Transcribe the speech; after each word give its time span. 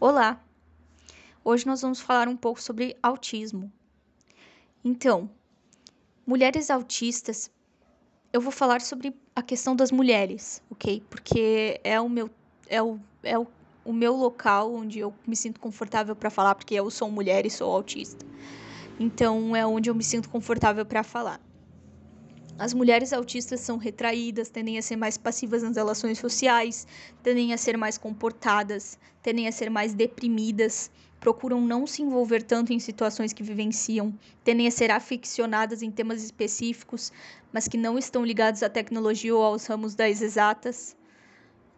Olá! 0.00 0.40
Hoje 1.44 1.66
nós 1.66 1.82
vamos 1.82 1.98
falar 2.00 2.28
um 2.28 2.36
pouco 2.36 2.62
sobre 2.62 2.96
autismo. 3.02 3.72
Então, 4.84 5.28
mulheres 6.24 6.70
autistas, 6.70 7.50
eu 8.32 8.40
vou 8.40 8.52
falar 8.52 8.80
sobre 8.80 9.12
a 9.34 9.42
questão 9.42 9.74
das 9.74 9.90
mulheres, 9.90 10.62
ok? 10.70 11.02
Porque 11.10 11.80
é 11.82 12.00
o 12.00 12.08
meu, 12.08 12.30
é 12.68 12.80
o, 12.80 13.00
é 13.24 13.36
o, 13.36 13.48
o 13.84 13.92
meu 13.92 14.14
local 14.14 14.72
onde 14.72 15.00
eu 15.00 15.12
me 15.26 15.34
sinto 15.34 15.58
confortável 15.58 16.14
para 16.14 16.30
falar, 16.30 16.54
porque 16.54 16.76
eu 16.76 16.88
sou 16.92 17.10
mulher 17.10 17.44
e 17.44 17.50
sou 17.50 17.68
autista. 17.74 18.24
Então, 19.00 19.56
é 19.56 19.66
onde 19.66 19.90
eu 19.90 19.96
me 19.96 20.04
sinto 20.04 20.28
confortável 20.28 20.86
para 20.86 21.02
falar. 21.02 21.40
As 22.58 22.74
mulheres 22.74 23.12
autistas 23.12 23.60
são 23.60 23.76
retraídas, 23.76 24.48
tendem 24.48 24.78
a 24.78 24.82
ser 24.82 24.96
mais 24.96 25.16
passivas 25.16 25.62
nas 25.62 25.76
relações 25.76 26.18
sociais, 26.18 26.88
tendem 27.22 27.54
a 27.54 27.56
ser 27.56 27.76
mais 27.76 27.96
comportadas, 27.96 28.98
tendem 29.22 29.46
a 29.46 29.52
ser 29.52 29.70
mais 29.70 29.94
deprimidas, 29.94 30.90
procuram 31.20 31.60
não 31.60 31.86
se 31.86 32.02
envolver 32.02 32.42
tanto 32.42 32.72
em 32.72 32.80
situações 32.80 33.32
que 33.32 33.44
vivenciam, 33.44 34.12
tendem 34.42 34.66
a 34.66 34.72
ser 34.72 34.90
aficionadas 34.90 35.82
em 35.82 35.90
temas 35.92 36.20
específicos, 36.20 37.12
mas 37.52 37.68
que 37.68 37.76
não 37.78 37.96
estão 37.96 38.24
ligados 38.24 38.60
à 38.64 38.68
tecnologia 38.68 39.36
ou 39.36 39.44
aos 39.44 39.64
ramos 39.66 39.94
das 39.94 40.20
exatas, 40.20 40.96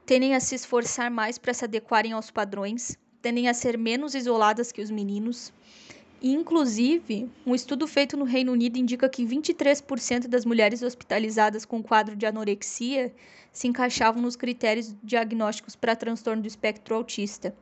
tendem 0.06 0.34
a 0.34 0.41
se 0.41 0.55
esforçar 0.55 1.10
mais 1.10 1.36
para 1.36 1.52
se 1.52 1.66
adequarem 1.66 2.12
aos 2.12 2.30
padrões, 2.30 2.97
tendem 3.20 3.48
a 3.50 3.55
ser 3.55 3.77
menos 3.77 4.14
isoladas 4.14 4.72
que 4.72 4.80
os 4.80 4.91
meninos 4.91 5.52
inclusive, 6.23 7.30
um 7.47 7.55
estudo 7.55 7.87
feito 7.87 8.16
no 8.16 8.24
Reino 8.24 8.52
Unido 8.52 8.77
indica 8.77 9.09
que 9.09 9.24
23% 9.24 10.28
das 10.28 10.45
mulheres 10.45 10.83
hospitalizadas 10.83 11.65
com 11.65 11.83
quadro 11.83 12.15
de 12.15 12.27
anorexia 12.27 13.15
se 13.52 13.66
encaixavam 13.66 14.23
nos 14.23 14.37
critérios 14.37 14.95
diagnósticos 15.02 15.75
para 15.75 15.97
transtorno 15.97 16.42
do 16.42 16.48
espectro 16.48 16.95
autista. 16.95 17.55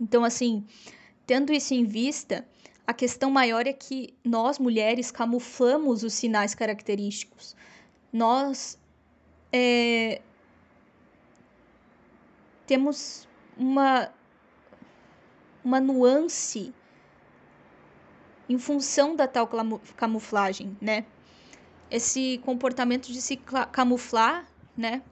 Então, 0.00 0.24
assim, 0.24 0.64
tendo 1.26 1.52
isso 1.52 1.74
em 1.74 1.84
vista, 1.84 2.46
a 2.86 2.94
questão 2.94 3.30
maior 3.30 3.66
é 3.66 3.72
que 3.72 4.14
nós 4.22 4.58
mulheres 4.58 5.10
camuflamos 5.10 6.02
os 6.02 6.14
sinais 6.14 6.54
característicos. 6.54 7.56
Nós 8.12 8.78
é, 9.52 10.20
temos 12.66 13.26
uma, 13.56 14.10
uma 15.64 15.80
nuance 15.80 16.72
em 18.48 18.58
função 18.58 19.16
da 19.16 19.26
tal 19.26 19.48
camuflagem, 19.96 20.76
né? 20.80 21.04
Esse 21.90 22.40
comportamento 22.44 23.12
de 23.12 23.20
se 23.20 23.36
camuflar, 23.36 24.46
né? 24.76 25.02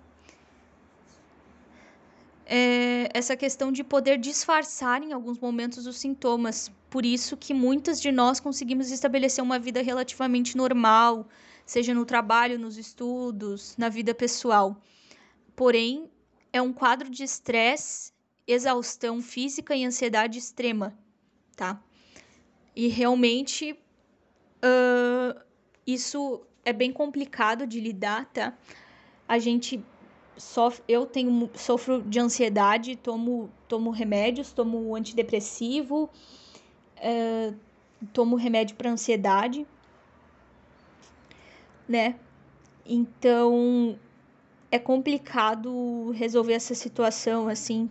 É 2.45 3.09
essa 3.15 3.37
questão 3.37 3.71
de 3.71 3.85
poder 3.85 4.19
disfarçar 4.19 5.03
em 5.03 5.13
alguns 5.13 5.39
momentos 5.39 5.87
os 5.87 5.99
sintomas. 5.99 6.71
Por 6.91 7.05
isso 7.05 7.37
que 7.37 7.55
muitas 7.55 8.01
de 8.01 8.11
nós 8.11 8.41
conseguimos 8.41 8.91
estabelecer 8.91 9.43
uma 9.43 9.59
vida 9.59 9.83
relativamente 9.83 10.57
normal, 10.57 11.27
seja 11.65 11.95
no 11.95 12.05
trabalho, 12.05 12.59
nos 12.59 12.77
estudos, 12.77 13.77
na 13.77 13.89
vida 13.89 14.15
pessoal. 14.15 14.77
Porém, 15.55 16.11
é 16.53 16.61
um 16.61 16.73
quadro 16.73 17.09
de 17.09 17.23
estresse, 17.23 18.13
exaustão 18.47 19.23
física 19.23 19.75
e 19.75 19.85
ansiedade 19.85 20.39
extrema, 20.39 20.95
tá? 21.57 21.81
E 22.75 22.89
realmente 22.89 23.73
uh, 23.73 25.41
isso 25.87 26.41
é 26.65 26.73
bem 26.73 26.93
complicado 26.93 27.67
de 27.67 27.81
lidar, 27.81 28.27
tá? 28.27 28.57
A 29.29 29.39
gente 29.39 29.85
sofre, 30.37 30.83
eu 30.89 31.07
tenho 31.07 31.51
sofro 31.55 32.03
de 32.03 32.19
ansiedade, 32.19 32.97
tomo 32.97 33.51
tomo 33.69 33.91
remédios, 33.91 34.53
tomo 34.53 34.95
antidepressivo, 34.95 36.09
uh, 36.99 37.57
tomo 38.13 38.37
remédio 38.37 38.77
para 38.77 38.91
ansiedade, 38.91 39.67
né? 41.89 42.17
Então 42.87 43.99
é 44.71 44.79
complicado 44.79 46.11
resolver 46.13 46.55
essa 46.55 46.75
situação 46.75 47.49
assim, 47.49 47.91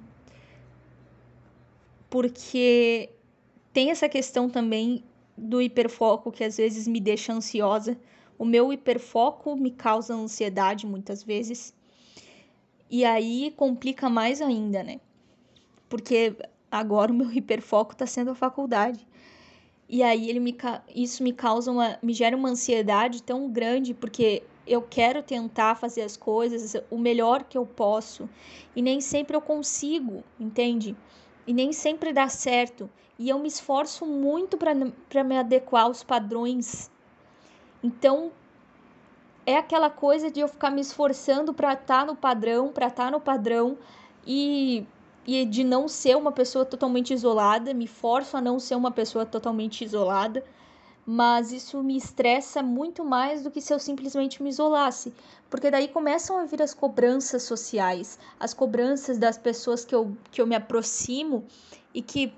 porque 2.09 3.09
tem 3.74 3.92
essa 3.92 4.09
questão 4.09 4.50
também 4.50 5.04
do 5.38 5.62
hiperfoco 5.62 6.32
que 6.32 6.44
às 6.44 6.58
vezes 6.58 6.88
me 6.88 7.00
deixa 7.00 7.34
ansiosa. 7.34 7.98
O 8.38 8.46
meu 8.46 8.72
hiperfoco 8.74 9.56
me 9.56 9.72
causa 9.72 10.14
ansiedade 10.14 10.86
muitas 10.86 11.24
vezes. 11.24 11.74
E 12.90 13.06
aí 13.06 13.54
complica 13.56 14.09
mais 14.09 14.42
ainda, 14.42 14.84
né? 14.84 15.00
Porque 15.88 16.36
agora 16.70 17.12
o 17.12 17.16
meu 17.16 17.32
hiperfoco 17.34 17.94
está 17.94 18.06
sendo 18.06 18.32
a 18.32 18.36
faculdade. 18.36 19.08
E 19.88 20.03
aí 20.03 20.30
ele 20.30 20.40
me, 20.40 20.56
isso 20.96 21.22
me 21.22 21.34
causa 21.34 21.72
uma. 21.72 21.98
me 22.02 22.14
gera 22.14 22.36
uma 22.36 22.50
ansiedade 22.50 23.22
tão 23.24 23.50
grande, 23.50 23.94
porque 23.94 24.44
eu 24.66 24.82
quero 24.82 25.22
tentar 25.22 25.76
fazer 25.76 26.02
as 26.02 26.16
coisas 26.16 26.76
o 26.90 26.98
melhor 26.98 27.44
que 27.44 27.58
eu 27.58 27.66
posso. 27.66 28.30
E 28.76 28.82
nem 28.82 29.02
sempre 29.02 29.36
eu 29.36 29.42
consigo, 29.42 30.24
entende? 30.40 30.96
E 31.46 31.53
nem 31.53 31.74
sempre 31.74 32.13
dá 32.13 32.28
certo. 32.28 32.90
E 33.18 33.29
eu 33.29 33.40
me 33.40 33.47
esforço 33.47 34.06
muito 34.06 34.57
para 34.57 35.24
me 35.24 35.38
adequar 35.38 35.85
aos 35.85 36.03
padrões. 36.03 36.90
Então, 37.84 38.31
é 39.46 39.57
aquela 39.57 39.90
coisa 39.90 40.29
de 40.29 40.40
eu 40.40 40.47
ficar 40.47 40.72
me 40.72 40.81
esforçando 40.81 41.53
para 41.53 41.74
estar 41.74 42.02
tá 42.02 42.06
no 42.06 42.16
padrão, 42.16 42.72
para 42.72 42.88
estar 42.88 43.06
tá 43.06 43.12
no 43.12 43.19
padrão 43.19 43.78
e, 44.25 44.85
e 45.25 45.46
de 45.46 45.63
não 45.63 45.88
ser 45.88 46.16
uma 46.16 46.31
pessoa 46.31 46.63
totalmente 46.63 47.13
isolada, 47.13 47.73
me 47.73 47.88
forço 47.88 48.38
a 48.38 48.41
não 48.41 48.59
ser 48.59 48.75
uma 48.75 48.91
pessoa 48.91 49.25
totalmente 49.25 49.84
isolada, 49.84 50.44
mas 51.06 51.52
isso 51.52 51.82
me 51.84 51.98
estressa 51.98 52.62
muito 52.62 53.04
mais 53.04 53.42
do 53.42 53.52
que 53.52 53.62
se 53.62 53.74
eu 53.74 53.80
simplesmente 53.80 54.42
me 54.42 54.50
isolasse, 54.50 55.14
porque 55.50 55.72
daí 55.72 55.88
começam 55.88 56.38
a 56.38 56.46
vir 56.46 56.62
as 56.62 56.74
cobranças 56.74 57.44
sociais, 57.44 58.20
as 58.40 58.54
cobranças 58.54 59.18
das 59.18 59.38
pessoas 59.38 59.84
que 59.84 59.96
eu, 59.96 60.16
que 60.32 60.42
eu 60.42 60.48
me 60.48 60.56
aproximo 60.56 61.46
e 61.94 62.02
que 62.02 62.34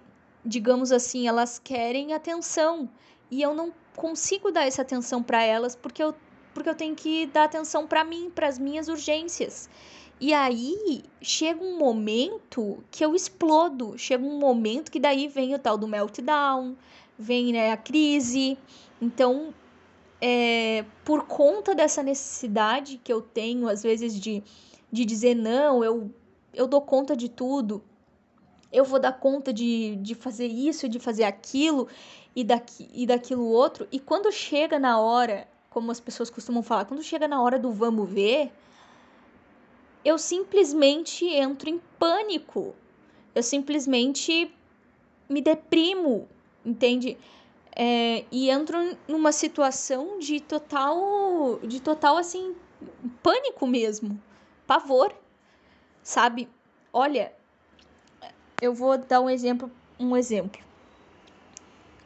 digamos 0.46 0.92
assim, 0.92 1.28
elas 1.28 1.58
querem 1.58 2.14
atenção 2.14 2.90
e 3.32 3.42
eu 3.42 3.54
não 3.54 3.72
consigo 3.96 4.52
dar 4.52 4.66
essa 4.66 4.82
atenção 4.82 5.24
para 5.24 5.42
elas 5.42 5.76
porque 5.76 6.04
eu, 6.04 6.14
porque 6.54 6.70
eu 6.70 6.76
tenho 6.76 6.96
que 6.96 7.26
dar 7.28 7.46
atenção 7.46 7.88
para 7.88 8.04
mim, 8.04 8.32
para 8.34 8.48
as 8.48 8.60
minhas 8.60 8.88
urgências. 8.88 9.70
E 10.20 10.34
aí 10.34 11.04
chega 11.22 11.64
um 11.64 11.78
momento 11.78 12.84
que 12.92 13.04
eu 13.04 13.16
explodo, 13.16 13.98
chega 13.98 14.24
um 14.24 14.38
momento 14.38 14.92
que 14.92 15.00
daí 15.00 15.28
vem 15.28 15.54
o 15.54 15.60
tal 15.60 15.78
do 15.78 15.88
meltdown, 15.88 16.76
vem 17.18 17.52
né, 17.52 17.72
a 17.72 17.78
crise. 17.78 18.58
Então, 19.02 19.54
é, 20.22 20.86
por 21.04 21.26
conta 21.26 21.76
dessa 21.76 22.02
necessidade 22.02 23.00
que 23.04 23.12
eu 23.12 23.22
tenho, 23.22 23.68
às 23.68 23.84
vezes, 23.84 24.18
de, 24.20 24.42
de 24.92 25.04
dizer 25.04 25.36
não, 25.36 25.84
eu, 25.84 26.10
eu 26.54 26.68
dou 26.68 26.82
conta 26.82 27.16
de 27.16 27.28
tudo, 27.28 27.84
eu 28.72 28.86
vou 28.86 29.00
dar 29.00 29.14
conta 29.14 29.52
de, 29.52 29.98
de 29.98 30.16
fazer 30.16 30.48
isso, 30.48 30.88
de 30.88 31.00
fazer 31.00 31.26
aquilo 31.26 31.88
e, 32.36 32.44
daqui, 32.44 32.90
e 32.94 33.06
daquilo 33.06 33.46
outro. 33.46 33.88
E 33.92 34.00
quando 34.00 34.32
chega 34.32 34.80
na 34.80 35.00
hora, 35.00 35.48
como 35.70 35.92
as 35.92 36.00
pessoas 36.00 36.30
costumam 36.30 36.64
falar, 36.64 36.86
quando 36.86 37.04
chega 37.04 37.28
na 37.28 37.42
hora 37.42 37.60
do 37.60 37.72
vamos 37.72 38.10
ver, 38.10 38.52
eu 40.04 40.18
simplesmente 40.18 41.26
entro 41.26 41.70
em 41.70 41.80
pânico. 41.98 42.76
Eu 43.34 43.42
simplesmente 43.42 44.54
me 45.30 45.42
deprimo, 45.42 46.28
entende? 46.66 47.18
É, 47.76 48.26
e 48.32 48.50
entro 48.50 48.78
numa 49.08 49.32
situação 49.32 50.20
de 50.20 50.40
total, 50.40 51.60
de 51.64 51.82
total 51.82 52.18
assim, 52.18 52.56
pânico 53.24 53.66
mesmo, 53.66 54.22
pavor, 54.68 55.14
sabe? 56.04 56.48
Olha, 56.92 57.34
eu 58.62 58.74
vou 58.74 58.98
dar 58.98 59.22
um 59.22 59.30
exemplo, 59.30 59.72
um 60.00 60.16
exemplo. 60.16 60.62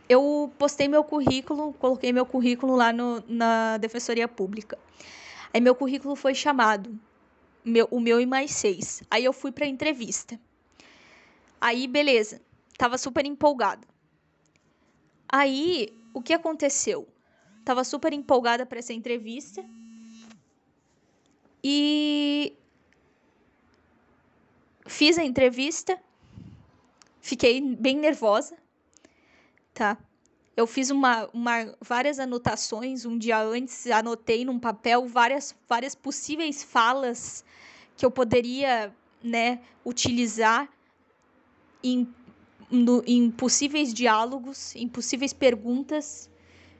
Eu 0.07 0.49
postei 0.57 0.87
meu 0.87 1.03
currículo, 1.03 1.73
coloquei 1.73 2.13
meu 2.13 2.25
currículo 2.25 2.77
lá 2.77 2.93
no, 2.93 3.21
na 3.27 3.77
Defensoria 3.77 4.27
Pública. 4.27 4.77
Aí 5.53 5.59
meu 5.59 5.75
currículo 5.75 6.15
foi 6.15 6.33
chamado, 6.33 6.97
meu, 7.67 7.87
o 7.91 7.99
meu 7.99 8.19
e 8.19 8.25
mais 8.25 8.51
seis. 8.51 9.03
Aí 9.09 9.25
eu 9.25 9.33
fui 9.33 9.51
para 9.51 9.65
entrevista. 9.65 10.39
Aí, 11.59 11.87
beleza, 11.87 12.41
tava 12.77 12.97
super 12.97 13.25
empolgada. 13.25 13.87
Aí, 15.27 15.89
o 16.13 16.21
que 16.21 16.33
aconteceu? 16.33 17.07
Tava 17.65 17.83
super 17.83 18.13
empolgada 18.13 18.65
para 18.65 18.79
essa 18.79 18.93
entrevista. 18.93 19.63
E 21.63 22.53
fiz 24.85 25.17
a 25.17 25.23
entrevista 25.23 25.99
Fiquei 27.27 27.59
bem 27.59 27.97
nervosa, 27.97 28.55
tá? 29.73 29.97
Eu 30.57 30.65
fiz 30.65 30.89
uma, 30.89 31.29
uma, 31.31 31.75
várias 31.79 32.17
anotações 32.17 33.05
um 33.05 33.15
dia 33.15 33.39
antes, 33.39 33.85
anotei 33.91 34.43
num 34.43 34.57
papel 34.57 35.05
várias, 35.07 35.55
várias 35.69 35.93
possíveis 35.93 36.63
falas 36.63 37.45
que 37.95 38.03
eu 38.03 38.09
poderia, 38.09 38.91
né, 39.23 39.59
utilizar 39.85 40.67
em, 41.83 42.11
no, 42.71 43.03
em 43.05 43.29
possíveis 43.29 43.93
diálogos, 43.93 44.75
em 44.75 44.87
possíveis 44.87 45.31
perguntas. 45.31 46.27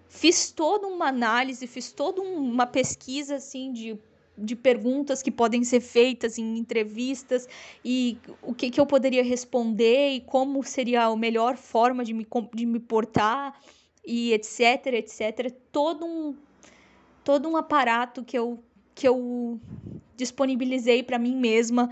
Fiz 0.09 0.50
toda 0.50 0.88
uma 0.88 1.09
análise, 1.09 1.68
fiz 1.68 1.91
toda 1.91 2.19
uma 2.19 2.65
pesquisa 2.65 3.35
assim 3.35 3.71
de 3.71 3.95
de 4.37 4.55
perguntas 4.55 5.23
que 5.23 5.31
podem 5.31 5.63
ser 5.63 5.79
feitas 5.79 6.37
em 6.37 6.57
entrevistas 6.57 7.47
e 7.83 8.17
o 8.41 8.53
que, 8.53 8.69
que 8.69 8.79
eu 8.79 8.85
poderia 8.85 9.23
responder 9.23 10.11
e 10.11 10.21
como 10.21 10.63
seria 10.63 11.05
a 11.05 11.15
melhor 11.15 11.57
forma 11.57 12.03
de 12.05 12.13
me, 12.13 12.27
de 12.53 12.65
me 12.65 12.79
portar 12.79 13.59
e 14.05 14.33
etc, 14.33 14.87
etc. 14.93 15.51
Todo 15.71 16.05
um, 16.05 16.35
todo 17.23 17.49
um 17.49 17.57
aparato 17.57 18.23
que 18.23 18.37
eu, 18.37 18.59
que 18.93 19.07
eu 19.07 19.59
disponibilizei 20.15 21.01
para 21.01 21.17
mim 21.17 21.35
mesma, 21.35 21.89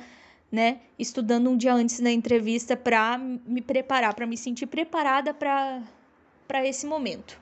né? 0.51 0.81
Estudando 0.97 1.49
um 1.49 1.57
dia 1.57 1.73
antes 1.73 1.99
da 1.99 2.11
entrevista 2.11 2.77
para 2.77 3.17
me 3.17 3.61
preparar, 3.61 4.13
para 4.13 4.27
me 4.27 4.37
sentir 4.37 4.67
preparada 4.67 5.33
para 5.33 6.67
esse 6.67 6.85
momento. 6.85 7.39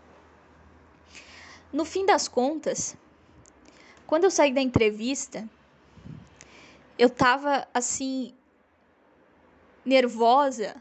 No 1.72 1.86
fim 1.86 2.06
das 2.06 2.28
contas, 2.28 2.96
quando 4.08 4.26
eu 4.26 4.32
saí 4.32 4.54
da 4.54 4.62
entrevista, 4.62 5.48
eu 6.98 7.10
tava 7.10 7.68
assim 7.74 8.34
nervosa. 9.86 10.76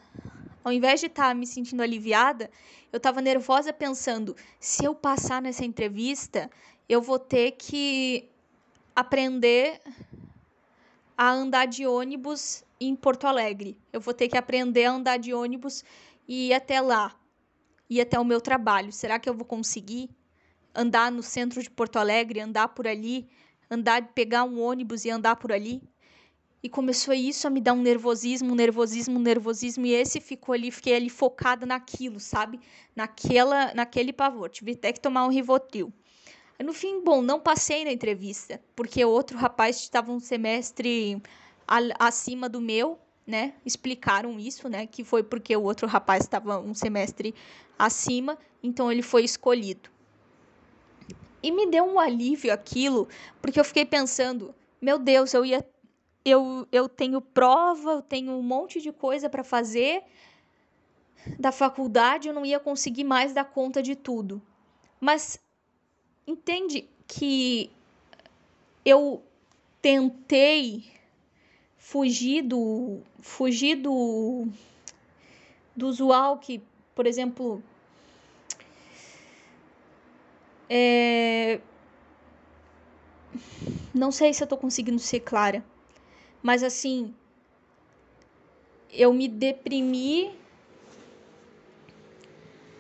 Ao 0.65 0.73
invés 0.73 1.01
de 1.01 1.07
estar 1.07 1.29
tá 1.29 1.35
me 1.35 1.47
sentindo 1.47 1.83
aliviada, 1.83 2.51
eu 2.93 3.01
tava 3.01 3.21
nervosa 3.21 3.73
pensando: 3.73 4.37
se 4.61 4.85
eu 4.85 4.95
passar 4.95 5.43
nessa 5.43 5.65
entrevista, 5.65 6.51
eu 6.89 7.01
vou 7.01 7.19
ter 7.19 7.53
que 7.53 8.29
aprender 8.95 9.81
a 11.17 11.31
andar 11.31 11.67
de 11.67 11.87
ônibus 11.87 12.65
em 12.81 12.95
Porto 12.95 13.27
Alegre. 13.27 13.79
Eu 13.93 14.01
vou 14.01 14.13
ter 14.13 14.29
que 14.29 14.37
aprender 14.37 14.85
a 14.85 14.93
andar 14.93 15.17
de 15.19 15.33
ônibus 15.33 15.85
e 16.27 16.49
ir 16.49 16.55
até 16.55 16.81
lá, 16.81 17.15
ir 17.89 18.01
até 18.01 18.19
o 18.19 18.25
meu 18.25 18.41
trabalho. 18.41 18.93
Será 18.93 19.19
que 19.19 19.29
eu 19.29 19.35
vou 19.35 19.45
conseguir? 19.45 20.11
Andar 20.75 21.11
no 21.11 21.23
centro 21.23 21.63
de 21.63 21.71
Porto 21.71 21.97
Alegre, 21.97 22.41
andar 22.41 22.69
por 22.69 22.87
ali, 22.87 23.29
andar, 23.71 24.13
pegar 24.15 24.45
um 24.45 24.61
ônibus 24.61 25.05
e 25.05 25.11
andar 25.11 25.37
por 25.37 25.53
ali. 25.53 25.83
E 26.63 26.69
começou 26.69 27.13
isso 27.13 27.47
a 27.47 27.51
me 27.51 27.61
dar 27.61 27.73
um 27.73 27.83
nervosismo, 27.83 28.53
um 28.53 28.55
nervosismo, 28.55 29.19
um 29.19 29.23
nervosismo, 29.23 29.85
e 29.85 29.93
esse 29.95 30.21
ficou 30.21 30.53
ali, 30.53 30.71
fiquei 30.71 30.95
ali 30.95 31.11
focada 31.11 31.67
naquilo, 31.67 32.21
sabe? 32.21 32.61
Naquela, 32.95 33.75
naquele 33.75 34.13
pavor. 34.13 34.49
Tive 34.49 34.73
até 34.73 34.93
que 34.93 35.01
tomar 35.01 35.27
um 35.27 35.31
Rivotril. 35.31 35.93
No 36.63 36.73
fim, 36.73 37.03
bom, 37.03 37.21
não 37.21 37.41
passei 37.41 37.85
na 37.85 37.91
entrevista, 37.91 38.61
porque 38.77 39.05
outro 39.05 39.37
rapaz 39.37 39.81
estava 39.81 40.13
um 40.13 40.21
semestre 40.21 41.21
acima 41.99 42.49
do 42.49 42.61
meu, 42.61 42.97
né? 43.27 43.55
Explicaram 43.67 44.39
isso, 44.39 44.69
né? 44.69 44.87
Que 44.87 45.03
foi 45.03 45.25
porque 45.25 45.57
o 45.57 45.63
outro 45.63 45.89
rapaz 45.89 46.23
estava 46.23 46.61
um 46.61 46.75
semestre 46.75 47.35
acima, 47.77 48.39
então 48.63 48.93
ele 48.93 49.03
foi 49.03 49.25
escolhido. 49.25 49.91
E 51.43 51.51
me 51.51 51.67
deu 51.67 51.85
um 51.85 51.99
alívio 51.99 52.53
aquilo, 52.53 53.09
porque 53.41 53.59
eu 53.59 53.65
fiquei 53.65 53.85
pensando, 53.85 54.55
meu 54.81 54.99
Deus, 54.99 55.35
eu 55.35 55.45
ia 55.45 55.65
eu, 56.25 56.67
eu 56.71 56.89
tenho 56.89 57.21
prova, 57.21 57.93
eu 57.93 58.03
tenho 58.03 58.33
um 58.33 58.43
monte 58.43 58.81
de 58.81 58.93
coisa 58.93 59.29
para 59.29 59.43
fazer 59.43 60.05
da 61.39 61.51
faculdade, 61.53 62.29
eu 62.29 62.35
não 62.35 62.47
ia 62.47 62.61
conseguir 62.61 63.05
mais 63.05 63.33
dar 63.33 63.45
conta 63.45 63.83
de 63.83 63.97
tudo. 63.97 64.41
Mas 65.01 65.39
entende 66.27 66.89
que 67.07 67.71
eu 68.85 69.23
tentei 69.81 70.85
fugir 71.77 72.43
do 72.43 73.01
fugir 73.21 73.77
do 73.77 74.47
do 75.75 75.89
usual 75.89 76.39
que, 76.39 76.63
por 76.95 77.07
exemplo, 77.07 77.63
é... 80.69 81.32
Não 83.95 84.11
sei 84.11 84.33
se 84.33 84.43
eu 84.43 84.47
tô 84.47 84.57
conseguindo 84.57 84.99
ser 84.99 85.21
clara, 85.21 85.65
mas 86.43 86.63
assim, 86.63 87.15
eu 88.91 89.13
me 89.13 89.29
deprimi, 89.29 90.31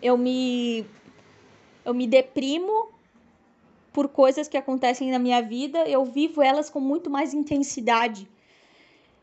eu 0.00 0.17
me, 0.17 0.87
eu 1.85 1.93
me 1.93 2.06
deprimo 2.06 2.91
por 3.93 4.09
coisas 4.09 4.49
que 4.49 4.56
acontecem 4.56 5.11
na 5.11 5.19
minha 5.19 5.43
vida, 5.43 5.87
eu 5.88 6.05
vivo 6.05 6.41
elas 6.41 6.70
com 6.70 6.81
muito 6.81 7.11
mais 7.11 7.35
intensidade. 7.35 8.29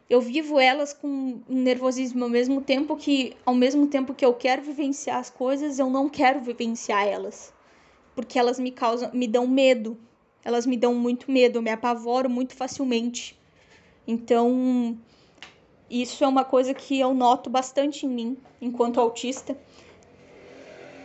Eu 0.10 0.22
vivo 0.22 0.60
elas 0.60 0.94
com 0.94 1.42
nervosismo 1.48 2.24
ao 2.24 2.30
mesmo 2.30 2.62
tempo 2.62 2.96
que, 2.96 3.36
ao 3.46 3.54
mesmo 3.54 3.88
tempo 3.88 4.14
que 4.14 4.26
eu 4.26 4.34
quero 4.34 4.62
vivenciar 4.62 5.18
as 5.18 5.30
coisas, 5.30 5.80
eu 5.80 5.90
não 5.90 6.10
quero 6.10 6.40
vivenciar 6.40 7.08
elas 7.08 7.54
porque 8.20 8.38
elas 8.38 8.60
me 8.60 8.70
causam, 8.70 9.10
me 9.14 9.26
dão 9.26 9.48
medo. 9.48 9.98
Elas 10.44 10.66
me 10.66 10.78
dão 10.78 10.96
muito 10.96 11.32
medo, 11.32 11.58
eu 11.58 11.62
me 11.62 11.72
apavoro 11.72 12.30
muito 12.30 12.56
facilmente. 12.56 13.38
Então, 14.08 14.98
isso 15.90 16.24
é 16.24 16.28
uma 16.28 16.44
coisa 16.44 16.74
que 16.74 17.00
eu 17.00 17.14
noto 17.14 17.50
bastante 17.50 18.06
em 18.06 18.10
mim, 18.10 18.38
enquanto 18.62 19.00
autista. 19.00 19.58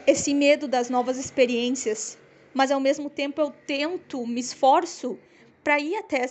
Esse 0.07 0.35
medo 0.35 0.69
das 0.69 0.89
novas 0.89 1.19
experiências, 1.19 2.19
mas 2.53 2.71
ao 2.71 2.81
mesmo 2.81 3.11
tempo 3.11 3.41
eu 3.41 3.51
tento, 3.51 4.27
me 4.27 4.41
esforço 4.41 5.19
para 5.63 5.81
ir 5.81 5.97
até 5.97 6.31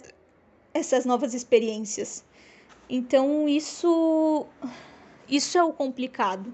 essas 0.74 1.06
novas 1.06 1.34
experiências. 1.34 2.24
Então, 2.90 3.48
isso 3.48 4.46
isso 5.28 5.58
é 5.58 5.64
o 5.64 5.74
complicado 5.74 6.54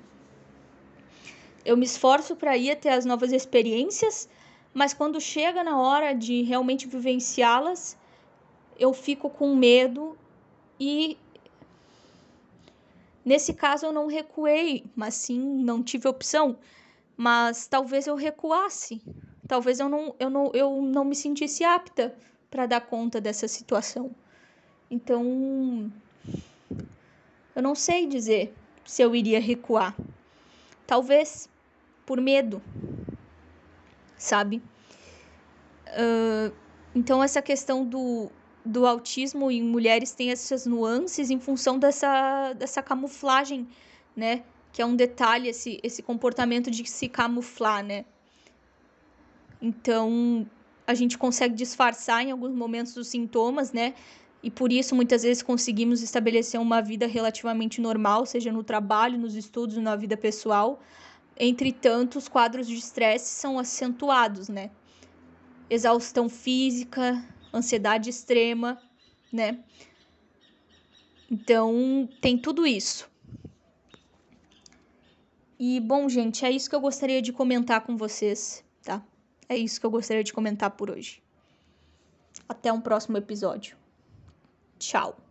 eu 1.65 1.77
me 1.77 1.85
esforço 1.85 2.35
para 2.35 2.57
ir 2.57 2.71
até 2.71 2.91
as 2.93 3.05
novas 3.05 3.31
experiências, 3.31 4.27
mas 4.73 4.93
quando 4.93 5.19
chega 5.19 5.63
na 5.63 5.79
hora 5.79 6.13
de 6.13 6.43
realmente 6.43 6.87
vivenciá-las, 6.87 7.97
eu 8.77 8.93
fico 8.93 9.29
com 9.29 9.55
medo 9.55 10.17
e 10.79 11.17
nesse 13.25 13.53
caso 13.53 13.87
eu 13.87 13.91
não 13.91 14.07
recuei, 14.07 14.85
mas 14.95 15.15
sim 15.15 15.39
não 15.39 15.83
tive 15.83 16.07
opção, 16.07 16.57
mas 17.17 17.67
talvez 17.67 18.07
eu 18.07 18.15
recuasse. 18.15 19.01
Talvez 19.47 19.79
eu 19.79 19.89
não 19.89 20.15
eu 20.19 20.29
não 20.29 20.51
eu 20.53 20.81
não 20.81 21.03
me 21.03 21.15
sentisse 21.15 21.63
apta 21.63 22.15
para 22.49 22.65
dar 22.65 22.81
conta 22.81 23.19
dessa 23.19 23.47
situação. 23.47 24.11
Então, 24.89 25.91
eu 27.55 27.61
não 27.61 27.75
sei 27.75 28.07
dizer 28.07 28.53
se 28.85 29.01
eu 29.01 29.15
iria 29.15 29.39
recuar. 29.39 29.95
Talvez 30.87 31.47
por 32.05 32.19
medo, 32.19 32.59
sabe? 34.19 34.61
Uh, 35.87 36.53
então, 36.93 37.23
essa 37.23 37.41
questão 37.41 37.83
do, 37.83 38.29
do 38.63 38.85
autismo 38.85 39.49
em 39.49 39.63
mulheres 39.63 40.11
tem 40.11 40.29
essas 40.29 40.67
nuances 40.67 41.31
em 41.31 41.39
função 41.39 41.79
dessa, 41.79 42.53
dessa 42.53 42.83
camuflagem, 42.83 43.67
né? 44.15 44.43
Que 44.71 44.81
é 44.83 44.85
um 44.85 44.95
detalhe, 44.95 45.47
esse, 45.47 45.79
esse 45.81 46.03
comportamento 46.03 46.69
de 46.69 46.87
se 46.87 47.07
camuflar, 47.09 47.83
né? 47.83 48.05
Então, 49.61 50.47
a 50.85 50.93
gente 50.93 51.17
consegue 51.17 51.55
disfarçar 51.55 52.23
em 52.23 52.31
alguns 52.31 52.53
momentos 52.53 52.95
os 52.97 53.07
sintomas, 53.07 53.71
né? 53.71 53.93
E 54.41 54.49
por 54.49 54.71
isso, 54.71 54.95
muitas 54.95 55.23
vezes, 55.23 55.43
conseguimos 55.43 56.01
estabelecer 56.01 56.59
uma 56.59 56.81
vida 56.81 57.05
relativamente 57.07 57.81
normal, 57.81 58.25
seja 58.25 58.51
no 58.51 58.63
trabalho, 58.63 59.17
nos 59.17 59.35
estudos, 59.35 59.77
na 59.77 59.95
vida 59.95 60.15
pessoal. 60.15 60.79
Entretanto, 61.39 62.17
os 62.17 62.27
quadros 62.27 62.67
de 62.67 62.75
estresse 62.75 63.33
são 63.33 63.57
acentuados, 63.57 64.49
né? 64.49 64.69
Exaustão 65.69 66.27
física, 66.27 67.25
ansiedade 67.53 68.09
extrema, 68.09 68.77
né? 69.31 69.63
Então, 71.31 72.09
tem 72.19 72.37
tudo 72.37 72.67
isso. 72.67 73.09
E, 75.57 75.79
bom, 75.79 76.09
gente, 76.09 76.45
é 76.45 76.51
isso 76.51 76.69
que 76.69 76.75
eu 76.75 76.81
gostaria 76.81 77.21
de 77.21 77.31
comentar 77.31 77.81
com 77.81 77.95
vocês, 77.95 78.63
tá? 78.83 79.01
É 79.47 79.55
isso 79.55 79.79
que 79.79 79.85
eu 79.85 79.91
gostaria 79.91 80.23
de 80.23 80.33
comentar 80.33 80.71
por 80.71 80.89
hoje. 80.89 81.21
Até 82.47 82.71
um 82.73 82.81
próximo 82.81 83.17
episódio. 83.17 83.77
Tchau. 84.77 85.28